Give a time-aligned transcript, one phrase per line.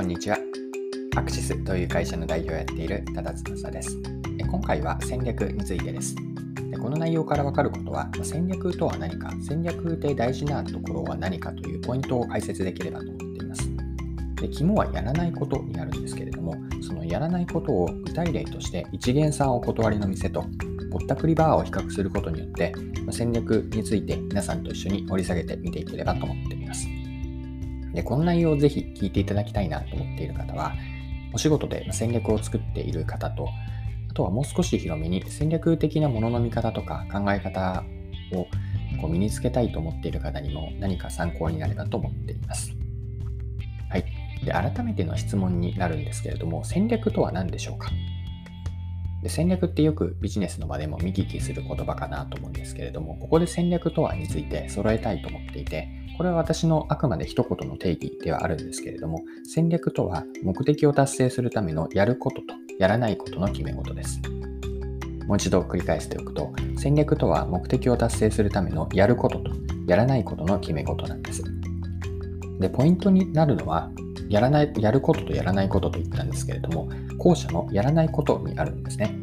[0.00, 0.38] こんにちは。
[1.14, 3.98] アクシスという会社の代表をやっている多田翼です。
[4.50, 6.16] 今回は戦略についてです。
[6.80, 13.70] この内容からわかることは、戦略とは何か、戦略で大事なところは何かというポイントを解説できればと思っています。
[14.36, 20.46] で肝はやらないことになるんですけれども、そのやらないことを具体例として一元さんお断りの店と
[20.90, 22.72] ぼったくりバーを比較することによって
[23.10, 26.86] 戦略について皆さんと一緒に掘り下げてみていければと思っています。
[27.94, 30.74] で、この内容をぜひ聞いていただきたいなと思っている方は、
[31.32, 33.48] お仕事で戦略を作っている方と、
[34.10, 37.84] あとはもう少し広めに戦略的なものの見方とか考え方
[38.32, 38.46] を
[39.00, 42.72] こう身につけたいと思っている方にも何か参考になればと思っています。
[43.88, 44.04] はい。
[44.44, 47.90] で、改めての質問になるんですけれども、戦略とは何でしょうか？
[49.22, 64.20] で戦略ってよくビジネスの場でも見聞きする言葉かなと思うんですけれども、ここで戦略とはについて揃えたいと思っていて、これは私のあくまで一言の定義ではあるんですけれども、戦略とは目的を達成するためのやることとやらないことの決め事です。
[65.26, 69.52] もう一度繰り返しておくと、戦略とは目的を達成するためのやることと
[69.86, 71.44] やらないことの決め事なんです。
[72.60, 73.90] で、ポイントになるのは、
[74.28, 79.20] やらない、やることとやらないことと言ったんですけれども、後者のやらないことにあるんですね。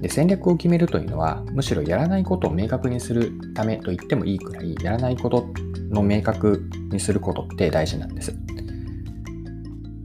[0.00, 5.48] で戦略を決めるというのはむしろやらないことを明確にするためと言ってもいいくらいやらないこと
[5.90, 8.34] の明確にすることって大事なんです。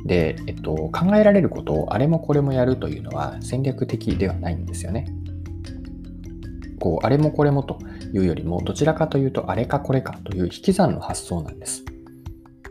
[0.05, 5.07] で、えっと、考えられることをあれもこれもやるというのは戦略的ではないんですよね。
[6.79, 7.79] こうあれもこれもと
[8.13, 11.85] いうよりもどちらかというとあれかこれかという引き算の発想なんです。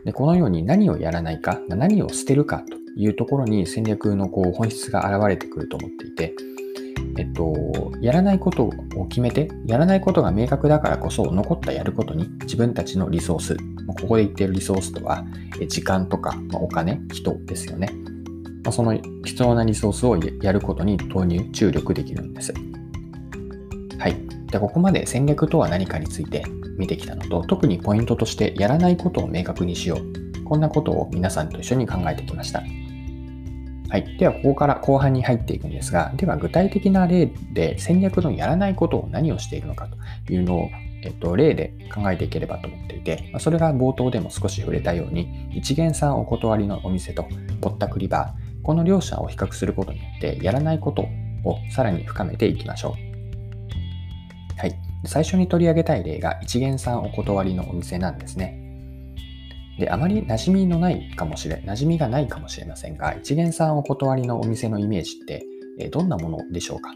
[0.05, 6.33] でこのように何をやらないか何を捨てるかというところに戦略のこう本質が現れてくると思っていて
[7.17, 7.53] えっと、
[8.01, 8.63] やらないこと
[8.95, 13.55] を決めて、やらないことが明確だからこそ、残ったやることに自分たちのリソース、
[13.87, 15.23] ここで言っているリソースとは、
[15.69, 17.89] 時間とかお金、人ですよね。
[18.71, 22.53] その必要なリソースをやることに投入、注力できるんです。
[23.97, 24.24] はい。
[24.55, 26.45] で、ここまで戦略とは何かについて
[26.77, 30.43] 見てきたのと、特にポイントとしてやらないことを明確にしよう。
[30.45, 32.63] こんなことを皆さんと一緒に考えてきました。
[33.89, 34.17] はい。
[34.17, 39.89] では、ここから後半に入っていくんですが、では具体的な例で戦略のやらないことを何をしているのか
[40.25, 40.69] というのを、
[41.03, 47.27] えっと、例で考えていければと思っていて、それが冒頭でも少し触れたように、一元さんお断りのお店と
[47.59, 51.01] ぼったくりバー、この両者を比較することによって、やらないこと
[51.43, 53.04] をさらに深めていきましょう。
[55.07, 58.61] 最初に取り上げたい例が一元さんお断りのお店なんですね。
[59.77, 65.45] で、あまり馴染みのないかもしれ、馴染みがないかもしれませんが、一元さんお断りのお店のイメージって、
[65.79, 66.93] えどんなものでしょうか？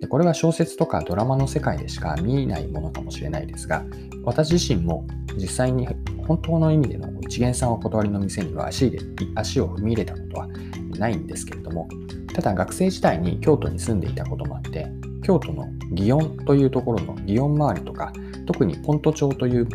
[0.00, 3.84] でこれは小説とかドラマの世界でしか見えないものかもしれないですが、
[4.24, 5.86] 私自身も実際に
[6.26, 8.98] 本当の意味での一元さんお断りの店には足で
[9.34, 10.48] 足を踏み入れたことは
[10.98, 11.88] ないんですけれども、
[12.34, 14.86] ただ学生時代に京都に住んでいたこともあって、
[15.24, 18.12] 京都の祇園というところの祇園周りとか、
[18.46, 19.68] 特にポント町という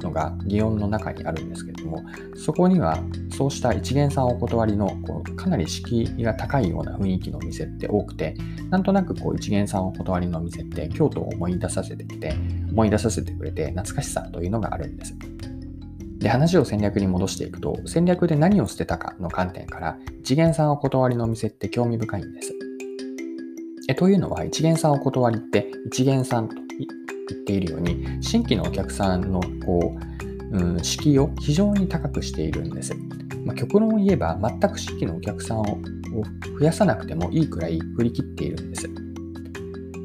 [0.00, 2.02] のが祇園の中にあるんですけれども、
[2.34, 2.98] そこには
[3.30, 8.34] そうした一元さんお断りのこうかなり敷居が高いような雰囲気の店って多くて、
[8.70, 12.34] なんとなくこう一元さんお断りの店って京都を思い出させてきて、
[12.70, 15.14] 思い出させてくれて懐かしさというのがあるんです。
[16.18, 22.65] で、話を戦略に戻していくと、戦略で何を捨てたかの観点から、一元さんお断りの店って興味深いんです。
[23.88, 26.86] えというのは、一元さんお断りって一元さんと言
[27.38, 29.96] っているように、新規のお客さんのこ
[30.52, 32.94] う、うん、敷居を非常に高くしているんです。
[33.44, 35.64] まあ、極論を言えば、全く新規のお客さんを
[36.58, 38.88] 増やさなくてもいいくらい振り切っているんです。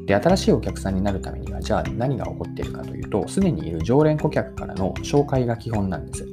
[0.06, 6.28] で、新しいお客さんになるためには、じゃあ何が起こっているかというと、すでにいる常連顧客からの紹介が基本なんです。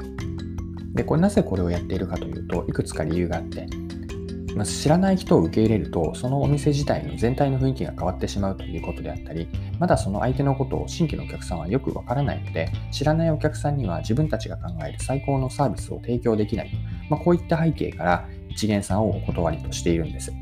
[0.94, 3.68] で、これなぜこれをやっているかというと、いくつか理由があって、
[4.59, 9.47] ま知らない人を受け入れると、そのお店自体の全体の雰囲気が変わってしまうということであったり、
[9.80, 16.72] まだその相手のことを新規のお客さんはよくわからないので、知らないお客さんには自分たちが考える最高のサービスを提供できない。
[17.09, 20.34] まあ、こういった背景から一元さんをお断りとしているんです。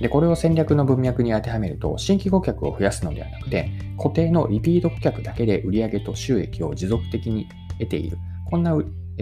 [0.00, 7.48] で、これを戦略の文脈に当てはめると、新規顧客を増やすのではなくて、固定のリピート顧客だけで売上と収益を持続的に
[7.80, 8.18] 得ている。
[8.44, 8.72] こんな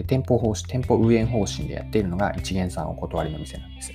[0.03, 3.91] 店舗方針、店舗運営方針でやっているのが一元さんお断りの店なんです。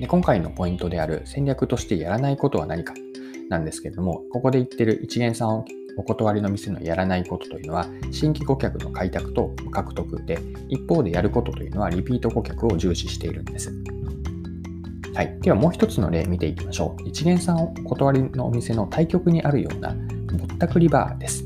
[0.00, 2.94] で今回のポイントである戦略としてやらないことは何か
[3.48, 5.64] なんですけれども、ここで言ってる一元さん
[5.96, 10.38] お断りの店のやらないことというのは、新規顧客の開拓と獲得で、
[10.68, 13.72] 一方でやることというのはリピート顧客を重視しているんです。
[15.14, 15.36] はい。
[15.40, 17.08] ではもう一つの例見ていきましょう。
[17.08, 21.44] 一元さんお断りのお店の対極にあるようなぼったくりバーです。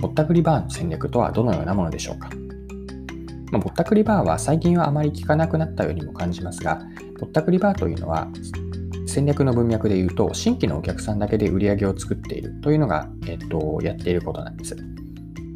[0.00, 2.30] ぼったくりバーの戦略とはどのようなものでしょうか
[3.50, 6.80] まあ、ぼったくりバーは最近はあまり聞かなくなったようにも感じますが、
[7.18, 8.28] ぼったくりバーというのは
[9.06, 14.76] 戦略の文脈で言うと、新規のお客さんだけで売り上げを作っているというのが、えっと、やっていることなんです。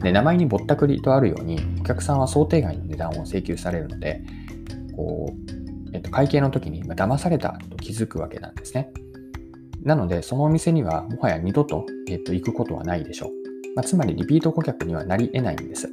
[0.03, 4.23] で名前にぼったくりとあるように、お客さんは想定外の値段を請求されるので、
[4.97, 5.55] こう
[5.95, 8.91] えっと、会計の時に騙されたと気づくわけなんですね。
[9.83, 13.31] なので、そのお店にはもはや二度と、えっと、行くことはないでしょう。
[13.77, 15.89] まあ、つまりリピート顧客にはなり得ないんです。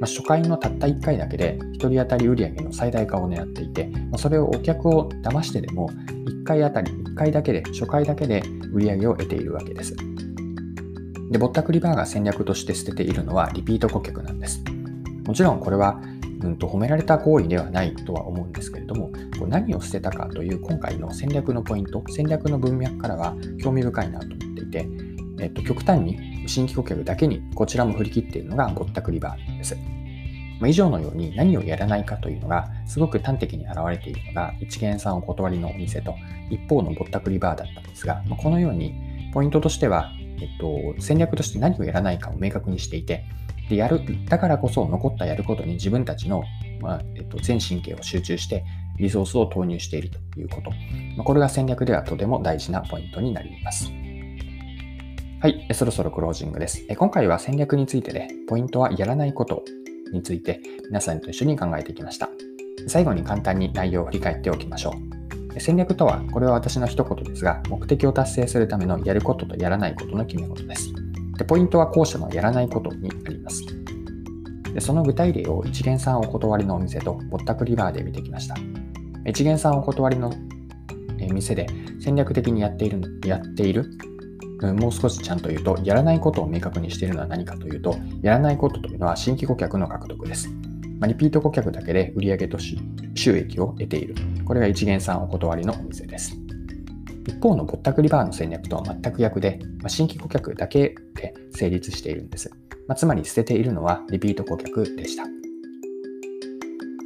[0.00, 8.42] まあ、初回のたった1回だけで1人当たり売上の最大化を狙っていて、ま、それをお客を騙してでも1回あたり1回だけで初回だけで
[8.72, 9.96] 売上を得ているわけです。
[11.30, 14.62] で、ぼったくりバーが戦略として捨てているのはリピート顧客なんです。
[15.26, 16.00] もちろんこれは
[16.42, 24.88] うんと褒められた行為ではないとは思うんですけれども、こう何を捨てたかという今回の戦略のポイント、戦略の文脈からは興味深いなと思っていて、
[25.40, 29.76] えっと、極端に新規顧客だけにこちらも振り切っているのがぼったくりバーです。
[30.60, 36.14] ま、以上のように何をやらないかというのがすごく端的に現れているのが一元さんお断りのお店と
[36.50, 38.94] 一方のぼったくりバーだったんですが、ま、このように
[39.32, 43.24] ポイントとしては、えっと、戦略として何をやらないかを明確にしていて
[43.68, 46.44] でやるだからこそ残ったやることに自分たちの、
[46.80, 48.64] まあえっと、全神経を集中して
[48.98, 50.70] リソースを投入しているということ。
[51.16, 53.90] ま、これが戦略ではとても大事なポイントになります。
[55.44, 56.86] はい、そろそろクロージングです。
[56.96, 59.62] 今回は戦略についてで、ポイントはやらないこと
[60.10, 62.30] について皆さんと一緒に考えていきました。
[62.86, 64.94] 最後に簡単に内容を振り返っておきましょ
[65.54, 65.60] う。
[65.60, 70.88] 戦略とは、これは私の一言ですが、目的を達成するためのやることとやらないことの決め事です。
[71.36, 73.60] でポイントは後者のやらないことにあります。
[74.72, 78.54] でその具体例を一元さんお断りのお店とぼったくりバーで見てきました。
[79.26, 80.32] 一元さんお断りの
[81.30, 81.66] 店で
[82.00, 83.90] 戦略的にやっているやっている
[84.62, 90.48] もう少しちゃんと言うと、やらないことを明確にしているのは何かというと、やらないことというのは新規顧客の獲得です。
[91.00, 92.76] まあ、リピート顧客だけで売上と収
[93.36, 94.14] 益を得ている。
[94.44, 96.36] これが一元さんお断りのお店です。
[97.26, 102.50] 一方のぼったくりバーの戦略とは全く逆で、まあ、新規顧客だけで成立しているんです。
[102.86, 105.24] まあ、つまり捨てているのはリピート顧客でした。
[105.24, 105.28] は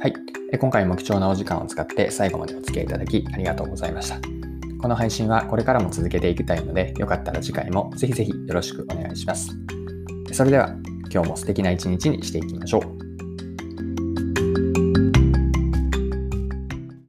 [0.07, 0.13] い。
[0.57, 4.38] 今回も貴重なお時間を使って最後までお付き合いいただきありがとうございました。
[4.81, 9.51] この配信はこれからも続けていきたいので、よかったら次回もぜひぜひよろしくお願いします。
[10.31, 10.75] それでは
[11.11, 12.98] 今日も素敵な一日にしていきましょう。